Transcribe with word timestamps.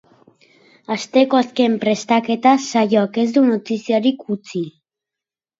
Asteko 0.95 1.39
azken 1.41 1.75
prestaketa 1.83 2.53
saioak 2.71 3.21
ez 3.25 3.29
du 3.37 3.47
notiziarik 3.51 4.29
utzi. 4.39 4.65